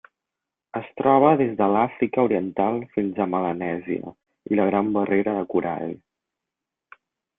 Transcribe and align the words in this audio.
Es 0.77 0.85
troba 1.01 1.33
des 1.41 1.51
de 1.59 1.67
l'Àfrica 1.75 2.23
Oriental 2.29 2.81
fins 2.95 3.19
a 3.19 3.27
Melanèsia 3.35 4.15
i 4.55 4.59
la 4.61 4.69
Gran 4.71 4.91
Barrera 4.97 5.37
de 5.41 5.45
Corall. 5.53 5.93